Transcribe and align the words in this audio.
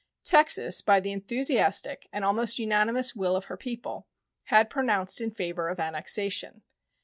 Texas, 0.23 0.81
by 0.81 0.99
the 0.99 1.11
enthusiastic 1.11 2.07
and 2.11 2.25
almost 2.25 2.57
unanimous 2.57 3.13
will 3.13 3.35
of 3.35 3.45
her 3.45 3.55
people, 3.55 4.07
had 4.45 4.67
pronounced 4.67 5.21
in 5.21 5.29
favor 5.29 5.69
of 5.69 5.79
annexation. 5.79 6.63